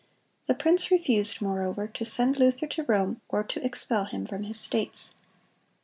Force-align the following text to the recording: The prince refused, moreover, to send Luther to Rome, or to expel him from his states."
The 0.47 0.55
prince 0.55 0.89
refused, 0.89 1.43
moreover, 1.43 1.87
to 1.87 2.05
send 2.05 2.39
Luther 2.39 2.65
to 2.65 2.81
Rome, 2.85 3.21
or 3.29 3.43
to 3.43 3.63
expel 3.63 4.05
him 4.05 4.25
from 4.25 4.41
his 4.45 4.59
states." 4.59 5.13